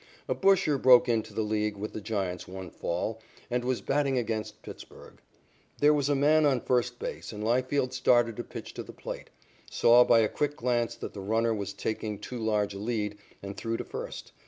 A 0.27 0.33
busher 0.33 0.79
broke 0.79 1.07
into 1.07 1.31
the 1.31 1.43
League 1.43 1.77
with 1.77 1.93
the 1.93 2.01
Giants 2.01 2.47
one 2.47 2.71
fall 2.71 3.21
and 3.51 3.63
was 3.63 3.81
batting 3.81 4.17
against 4.17 4.63
Pittsburg. 4.63 5.21
There 5.77 5.93
was 5.93 6.09
a 6.09 6.15
man 6.15 6.43
on 6.43 6.59
first 6.59 6.97
base 6.97 7.31
and 7.31 7.43
Leifield 7.43 7.93
started 7.93 8.35
to 8.37 8.43
pitch 8.43 8.73
to 8.73 8.81
the 8.81 8.93
plate, 8.93 9.29
saw 9.69 10.03
by 10.03 10.21
a 10.21 10.27
quick 10.27 10.55
glance 10.55 10.95
that 10.95 11.13
the 11.13 11.21
runner 11.21 11.53
was 11.53 11.71
taking 11.73 12.17
too 12.17 12.39
large 12.39 12.73
a 12.73 12.79
lead, 12.79 13.19
and 13.43 13.55
threw 13.55 13.77
to 13.77 13.83
first. 13.85 14.31